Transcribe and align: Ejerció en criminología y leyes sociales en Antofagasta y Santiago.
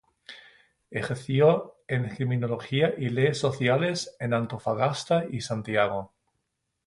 Ejerció 0.89 1.75
en 1.87 2.09
criminología 2.09 2.91
y 2.97 3.09
leyes 3.09 3.37
sociales 3.37 4.15
en 4.19 4.33
Antofagasta 4.33 5.25
y 5.29 5.41
Santiago. 5.41 6.11